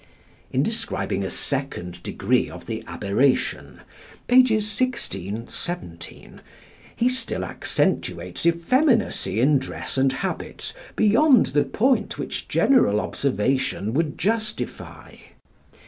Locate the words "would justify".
13.93-15.17